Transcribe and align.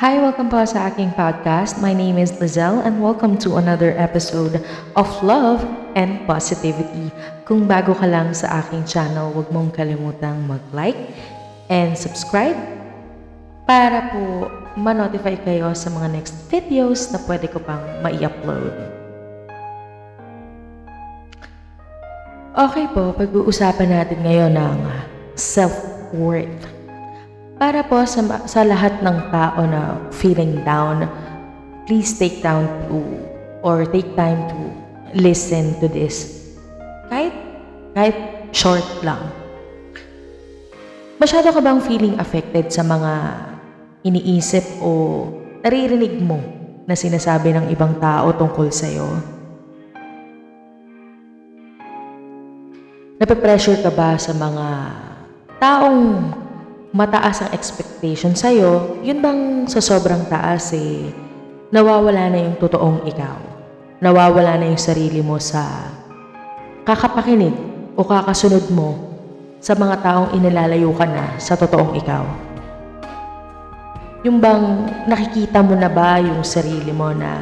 Hi, 0.00 0.16
welcome 0.16 0.48
po 0.48 0.64
sa 0.64 0.88
aking 0.88 1.12
podcast. 1.12 1.76
My 1.76 1.92
name 1.92 2.16
is 2.16 2.32
Lizelle 2.40 2.80
and 2.88 3.04
welcome 3.04 3.36
to 3.44 3.60
another 3.60 3.92
episode 4.00 4.64
of 4.96 5.04
Love 5.20 5.60
and 5.92 6.24
Positivity. 6.24 7.12
Kung 7.44 7.68
bago 7.68 7.92
ka 7.92 8.08
lang 8.08 8.32
sa 8.32 8.64
aking 8.64 8.88
channel, 8.88 9.28
huwag 9.28 9.52
mong 9.52 9.76
kalimutang 9.76 10.40
mag-like 10.48 10.96
and 11.68 11.92
subscribe 11.92 12.56
para 13.68 14.08
po 14.08 14.48
ma-notify 14.72 15.36
kayo 15.36 15.68
sa 15.76 15.92
mga 15.92 16.16
next 16.16 16.32
videos 16.48 17.12
na 17.12 17.20
pwede 17.28 17.52
ko 17.52 17.60
pang 17.60 17.84
mai-upload. 18.00 18.72
Okay 22.56 22.88
po, 22.96 23.12
pag-uusapan 23.12 24.00
natin 24.00 24.24
ngayon 24.24 24.56
ng 24.56 24.78
self-worth. 25.36 26.79
Para 27.60 27.84
po 27.84 28.00
sa, 28.08 28.24
sa 28.48 28.64
lahat 28.64 29.04
ng 29.04 29.28
tao 29.28 29.60
na 29.68 30.00
feeling 30.16 30.64
down, 30.64 31.04
please 31.84 32.16
take 32.16 32.40
down 32.40 32.64
to 32.88 33.04
or 33.60 33.84
take 33.84 34.16
time 34.16 34.48
to 34.48 34.56
listen 35.12 35.76
to 35.76 35.84
this. 35.84 36.40
Kahit, 37.12 37.36
kahit 37.92 38.16
short 38.56 39.04
lang. 39.04 39.20
Masyado 41.20 41.52
ka 41.52 41.60
bang 41.60 41.84
feeling 41.84 42.16
affected 42.16 42.72
sa 42.72 42.80
mga 42.80 43.12
iniisip 44.08 44.80
o 44.80 45.28
naririnig 45.60 46.16
mo 46.16 46.40
na 46.88 46.96
sinasabi 46.96 47.52
ng 47.52 47.68
ibang 47.76 48.00
tao 48.00 48.32
tungkol 48.40 48.72
sa'yo? 48.72 49.04
Nape-pressure 53.20 53.84
ka 53.84 53.92
ba 53.92 54.16
sa 54.16 54.32
mga 54.32 54.66
taong 55.60 56.00
mataas 56.90 57.46
ang 57.46 57.50
expectation 57.54 58.34
sa'yo, 58.34 58.98
yun 59.06 59.22
bang 59.22 59.70
sa 59.70 59.78
sobrang 59.78 60.26
taas 60.26 60.74
eh, 60.74 61.14
nawawala 61.70 62.34
na 62.34 62.50
yung 62.50 62.58
totoong 62.58 63.06
ikaw. 63.06 63.38
Nawawala 64.02 64.58
na 64.58 64.74
yung 64.74 64.80
sarili 64.80 65.22
mo 65.22 65.38
sa 65.38 65.62
kakapakinig 66.82 67.54
o 67.94 68.02
kakasunod 68.02 68.66
mo 68.74 68.98
sa 69.62 69.78
mga 69.78 70.02
taong 70.02 70.28
inilalayo 70.34 70.90
ka 70.96 71.06
na 71.06 71.38
sa 71.38 71.54
totoong 71.54 71.94
ikaw. 71.94 72.26
Yung 74.26 74.42
bang 74.42 74.90
nakikita 75.06 75.62
mo 75.62 75.78
na 75.78 75.86
ba 75.86 76.18
yung 76.18 76.42
sarili 76.42 76.90
mo 76.90 77.14
na 77.14 77.38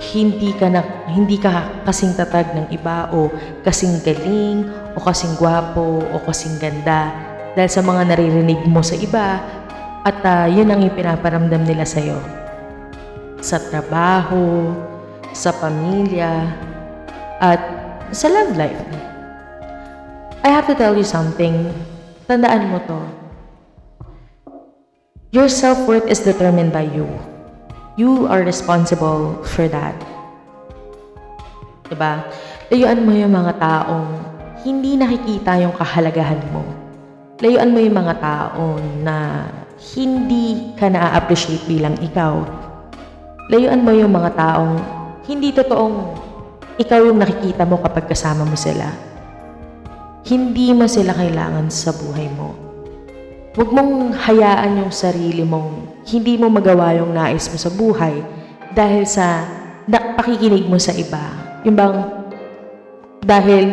hindi 0.00 0.56
ka 0.56 0.72
na 0.72 0.80
hindi 1.12 1.36
ka 1.36 1.84
kasing 1.84 2.16
tatag 2.16 2.56
ng 2.56 2.66
iba 2.72 3.12
o 3.12 3.28
kasing 3.60 4.00
galing 4.00 4.64
o 4.96 4.98
kasing 5.04 5.36
gwapo 5.36 6.00
o 6.00 6.16
kasing 6.24 6.56
ganda 6.56 7.29
dahil 7.54 7.70
sa 7.70 7.82
mga 7.82 8.02
naririnig 8.14 8.60
mo 8.70 8.82
sa 8.82 8.94
iba 8.94 9.42
at 10.06 10.18
uh, 10.24 10.46
yun 10.48 10.70
ang 10.70 10.80
ipinaparamdam 10.80 11.66
nila 11.66 11.84
sa 11.84 12.00
iyo. 12.00 12.16
Sa 13.40 13.60
trabaho, 13.60 14.72
sa 15.32 15.52
pamilya, 15.52 16.48
at 17.40 17.60
sa 18.12 18.28
love 18.28 18.56
life. 18.56 18.80
I 20.40 20.48
have 20.48 20.64
to 20.72 20.76
tell 20.76 20.96
you 20.96 21.04
something. 21.04 21.68
Tandaan 22.24 22.72
mo 22.72 22.78
to. 22.88 23.00
Your 25.30 25.46
self-worth 25.46 26.08
is 26.08 26.24
determined 26.24 26.72
by 26.72 26.88
you. 26.90 27.06
You 27.94 28.26
are 28.32 28.40
responsible 28.40 29.44
for 29.44 29.68
that. 29.68 29.94
Diba? 31.86 32.24
Layuan 32.70 33.02
mo 33.04 33.12
yung 33.12 33.34
mga 33.34 33.58
taong 33.58 34.08
hindi 34.62 34.96
nakikita 34.96 35.58
yung 35.60 35.74
kahalagahan 35.74 36.40
mo 36.54 36.79
layuan 37.40 37.72
mo 37.72 37.80
yung 37.80 37.96
mga 37.96 38.14
tao 38.20 38.76
na 39.00 39.48
hindi 39.96 40.76
ka 40.76 40.92
na-appreciate 40.92 41.64
bilang 41.64 41.96
ikaw. 42.04 42.44
Layuan 43.48 43.80
mo 43.80 43.96
yung 43.96 44.12
mga 44.12 44.36
taong 44.36 44.76
hindi 45.24 45.50
totoong 45.50 46.20
ikaw 46.76 47.00
yung 47.00 47.20
nakikita 47.20 47.64
mo 47.64 47.80
kapag 47.80 48.12
kasama 48.12 48.44
mo 48.44 48.56
sila. 48.56 48.92
Hindi 50.28 50.76
mo 50.76 50.84
sila 50.84 51.16
kailangan 51.16 51.72
sa 51.72 51.96
buhay 51.96 52.28
mo. 52.36 52.52
Huwag 53.56 53.70
mong 53.72 54.14
hayaan 54.20 54.84
yung 54.84 54.92
sarili 54.94 55.42
mong 55.42 56.04
hindi 56.12 56.38
mo 56.38 56.52
magawa 56.52 56.94
yung 56.94 57.16
nais 57.16 57.50
mo 57.50 57.58
sa 57.58 57.72
buhay 57.72 58.20
dahil 58.76 59.02
sa 59.08 59.42
pakikinig 60.20 60.68
mo 60.68 60.76
sa 60.76 60.92
iba. 60.92 61.24
Yung 61.64 61.74
bang 61.74 61.98
dahil 63.24 63.64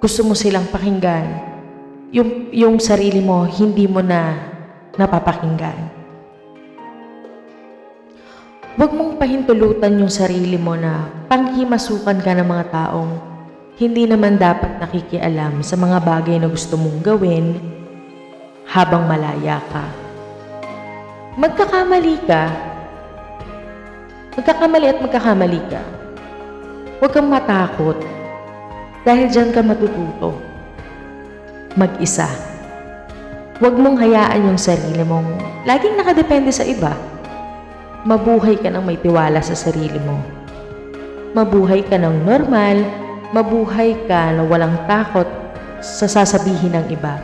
gusto 0.00 0.24
mo 0.26 0.32
silang 0.32 0.66
pakinggan, 0.68 1.53
yung, 2.10 2.52
yung 2.52 2.76
sarili 2.82 3.22
mo, 3.22 3.46
hindi 3.46 3.88
mo 3.88 4.04
na 4.04 4.36
napapakinggan. 4.98 5.94
Huwag 8.74 8.90
mong 8.90 9.22
pahintulutan 9.22 10.02
yung 10.02 10.10
sarili 10.10 10.58
mo 10.58 10.74
na 10.74 11.06
panghimasukan 11.30 12.18
ka 12.18 12.34
ng 12.34 12.48
mga 12.50 12.64
taong 12.74 13.12
hindi 13.78 14.02
naman 14.02 14.34
dapat 14.34 14.82
nakikialam 14.82 15.62
sa 15.62 15.78
mga 15.78 16.02
bagay 16.02 16.42
na 16.42 16.50
gusto 16.50 16.74
mong 16.74 16.98
gawin 17.02 17.54
habang 18.66 19.06
malaya 19.06 19.62
ka. 19.70 19.86
Magkakamali 21.38 22.16
ka. 22.26 22.50
Magkakamali 24.34 24.86
at 24.90 24.98
magkakamali 24.98 25.60
ka. 25.70 25.82
Huwag 26.98 27.10
kang 27.14 27.30
matakot 27.30 27.98
dahil 29.06 29.26
dyan 29.30 29.50
ka 29.54 29.62
matututo 29.62 30.53
mag-isa. 31.74 32.30
Huwag 33.58 33.74
mong 33.78 33.98
hayaan 33.98 34.50
yung 34.50 34.58
sarili 34.58 35.02
mong 35.02 35.62
laging 35.66 35.98
nakadepende 35.98 36.50
sa 36.50 36.66
iba. 36.66 36.94
Mabuhay 38.06 38.58
ka 38.58 38.70
ng 38.70 38.82
may 38.82 38.98
tiwala 38.98 39.42
sa 39.42 39.58
sarili 39.58 39.98
mo. 40.02 40.18
Mabuhay 41.34 41.82
ka 41.86 41.98
ng 41.98 42.26
normal, 42.26 42.82
mabuhay 43.34 43.94
ka 44.06 44.34
na 44.34 44.42
walang 44.46 44.74
takot 44.86 45.26
sa 45.82 46.06
sasabihin 46.06 46.78
ng 46.78 46.86
iba. 46.94 47.18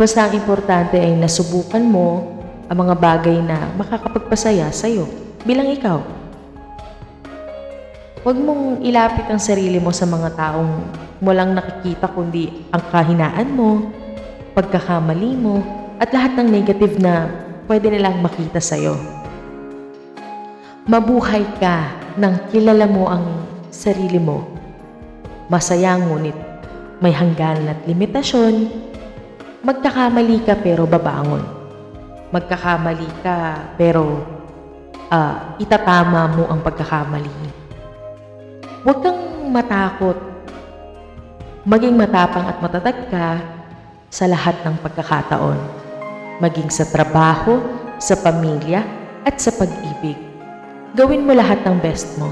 Basta 0.00 0.24
ang 0.24 0.32
importante 0.32 0.96
ay 0.96 1.12
nasubukan 1.12 1.84
mo 1.84 2.38
ang 2.68 2.76
mga 2.84 2.94
bagay 2.96 3.36
na 3.44 3.68
makakapagpasaya 3.76 4.72
sa'yo 4.72 5.04
bilang 5.44 5.68
ikaw. 5.68 6.00
Huwag 8.24 8.36
mong 8.38 8.84
ilapit 8.84 9.24
ang 9.28 9.40
sarili 9.40 9.80
mo 9.80 9.92
sa 9.92 10.04
mga 10.04 10.36
taong 10.36 11.07
mo 11.18 11.34
lang 11.34 11.54
nakikita 11.54 12.06
kundi 12.10 12.70
ang 12.70 12.82
kahinaan 12.94 13.48
mo, 13.50 13.90
pagkakamali 14.54 15.34
mo, 15.34 15.62
at 15.98 16.14
lahat 16.14 16.38
ng 16.38 16.48
negative 16.48 16.94
na 17.02 17.26
pwede 17.66 17.90
nilang 17.90 18.22
makita 18.22 18.62
sa'yo. 18.62 18.94
Mabuhay 20.86 21.44
ka 21.58 21.90
nang 22.16 22.48
kilala 22.48 22.86
mo 22.88 23.10
ang 23.10 23.44
sarili 23.68 24.16
mo. 24.16 24.46
Masaya 25.50 25.98
ngunit 25.98 26.38
may 27.02 27.12
hangganan 27.12 27.76
at 27.76 27.80
limitasyon. 27.84 28.70
Magkakamali 29.62 30.46
ka 30.46 30.54
pero 30.56 30.86
babangon. 30.86 31.42
Magkakamali 32.30 33.10
ka 33.20 33.68
pero 33.74 34.22
uh, 35.10 35.58
itatama 35.60 36.30
mo 36.30 36.44
ang 36.48 36.62
pagkakamali. 36.62 37.36
Huwag 38.86 38.98
kang 39.02 39.20
matakot 39.50 40.16
Maging 41.66 41.98
matapang 41.98 42.46
at 42.46 42.62
matatag 42.62 43.10
ka 43.10 43.42
sa 44.06 44.30
lahat 44.30 44.62
ng 44.62 44.78
pagkakataon. 44.78 45.58
Maging 46.38 46.70
sa 46.70 46.86
trabaho, 46.86 47.58
sa 47.98 48.14
pamilya, 48.14 48.86
at 49.26 49.42
sa 49.42 49.50
pag-ibig. 49.50 50.14
Gawin 50.94 51.26
mo 51.26 51.34
lahat 51.34 51.66
ng 51.66 51.82
best 51.82 52.14
mo. 52.14 52.30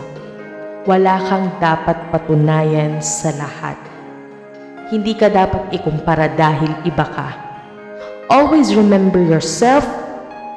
Wala 0.87 1.19
kang 1.27 1.51
dapat 1.59 1.99
patunayan 2.15 3.03
sa 3.03 3.35
lahat. 3.35 3.75
Hindi 4.95 5.19
ka 5.19 5.27
dapat 5.27 5.75
ikumpara 5.75 6.31
dahil 6.31 6.87
iba 6.87 7.07
ka. 7.11 7.29
Always 8.31 8.79
remember 8.79 9.19
yourself 9.19 9.83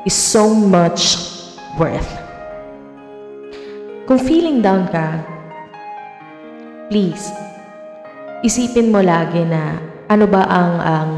is 0.05 0.13
so 0.13 0.45
much 0.53 1.17
worth. 1.73 2.09
Kung 4.05 4.21
feeling 4.21 4.61
down 4.61 4.85
ka, 4.93 5.25
please 6.93 7.48
isipin 8.39 8.87
mo 8.87 9.03
lagi 9.03 9.43
na 9.43 9.79
ano 10.07 10.25
ba 10.25 10.47
ang 10.47 10.73
ang 10.79 11.11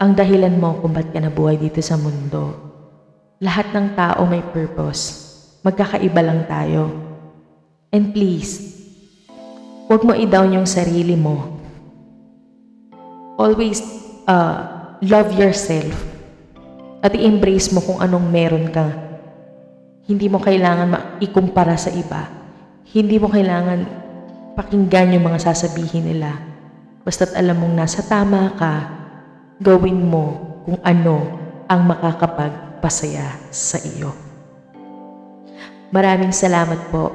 ang 0.00 0.10
dahilan 0.16 0.56
mo 0.56 0.80
kung 0.80 0.96
ba't 0.96 1.12
ka 1.12 1.20
nabuhay 1.20 1.60
dito 1.60 1.84
sa 1.84 2.00
mundo. 2.00 2.56
Lahat 3.44 3.68
ng 3.72 3.92
tao 3.92 4.24
may 4.24 4.40
purpose. 4.40 5.24
Magkakaiba 5.64 6.20
lang 6.24 6.44
tayo. 6.48 6.92
And 7.92 8.10
please, 8.12 8.58
huwag 9.86 10.02
mo 10.02 10.12
i-down 10.16 10.60
yung 10.60 10.68
sarili 10.68 11.14
mo. 11.14 11.56
Always 13.38 13.80
uh, 14.26 14.96
love 15.04 15.32
yourself. 15.36 15.94
At 17.04 17.12
i-embrace 17.12 17.68
mo 17.72 17.84
kung 17.84 18.00
anong 18.00 18.26
meron 18.32 18.66
ka. 18.72 18.92
Hindi 20.04 20.28
mo 20.28 20.40
kailangan 20.40 21.20
ikumpara 21.20 21.76
sa 21.76 21.92
iba. 21.92 22.28
Hindi 22.92 23.16
mo 23.16 23.28
kailangan 23.28 24.03
Pakinggan 24.54 25.18
yung 25.18 25.26
mga 25.26 25.50
sasabihin 25.50 26.06
nila. 26.14 26.38
Basta't 27.02 27.34
alam 27.34 27.58
mong 27.58 27.74
nasa 27.74 28.06
tama 28.06 28.54
ka, 28.54 28.74
gawin 29.58 29.98
mo 29.98 30.54
kung 30.62 30.78
ano 30.86 31.16
ang 31.66 31.82
makakapagpasaya 31.90 33.50
sa 33.50 33.82
iyo. 33.82 34.14
Maraming 35.90 36.30
salamat 36.30 36.90
po 36.94 37.10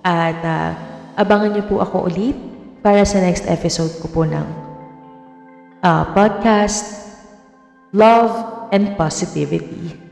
at 0.00 0.40
ah, 0.40 0.72
abangan 1.12 1.52
niyo 1.52 1.64
po 1.68 1.84
ako 1.84 2.08
ulit 2.08 2.36
para 2.80 3.04
sa 3.04 3.20
next 3.20 3.44
episode 3.44 3.92
ko 4.00 4.08
po 4.08 4.22
ng 4.24 4.48
ah, 5.84 6.08
podcast 6.16 7.04
Love 7.92 8.68
and 8.72 8.96
Positivity. 8.96 10.07